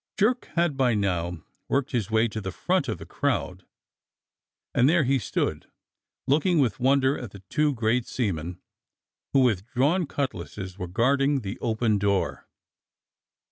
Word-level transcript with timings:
Jerk 0.17 0.45
had 0.55 0.75
by 0.77 0.95
now 0.95 1.43
worked 1.69 1.91
his 1.91 2.09
way 2.09 2.27
to 2.29 2.41
the 2.41 2.51
front 2.51 2.87
of 2.87 2.97
the 2.97 3.05
crowd, 3.05 3.67
and 4.73 4.89
there 4.89 5.03
he 5.03 5.19
stood 5.19 5.67
looking 6.25 6.57
with 6.57 6.79
wonder 6.79 7.19
at 7.19 7.29
the 7.29 7.43
two 7.51 7.75
great 7.75 8.07
seamen 8.07 8.59
who 9.33 9.41
with 9.41 9.63
drawn 9.67 10.07
cutlasses 10.07 10.75
were 10.75 10.87
guarding 10.87 11.41
the 11.41 11.59
open 11.59 11.99
door. 11.99 12.47